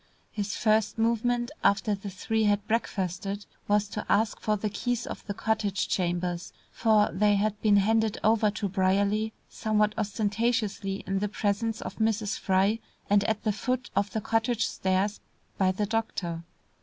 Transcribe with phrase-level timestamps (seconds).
[0.31, 5.23] His first movement after the three had breakfasted, was to ask for the keys of
[5.27, 11.29] the cottage chambers, for they had been handed over to Brierly somewhat ostentatiously in the
[11.29, 12.39] presence of Mrs.
[12.39, 12.79] Fry
[13.11, 15.19] and at the foot of the cottage stairs,
[15.59, 16.41] by the doctor.